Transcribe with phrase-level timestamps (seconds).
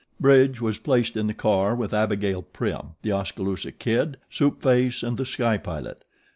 [0.19, 5.15] Bridge was placed in the car with Abigail Prim, The Oskaloosa Kid, Soup Face and
[5.15, 6.03] The Sky Pilot.